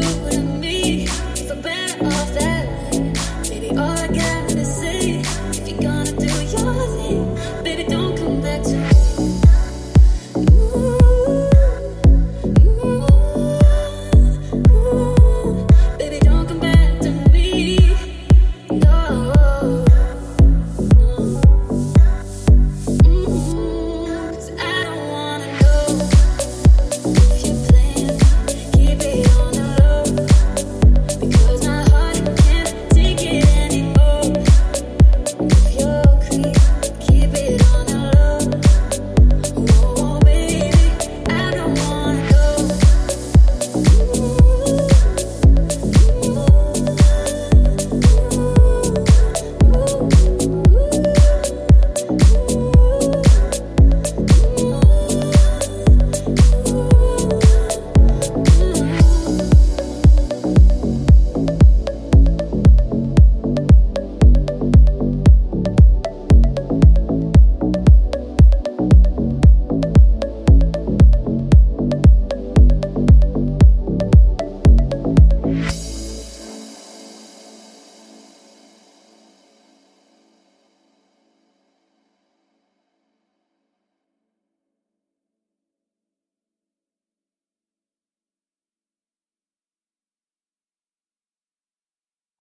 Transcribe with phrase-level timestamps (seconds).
[0.00, 0.41] do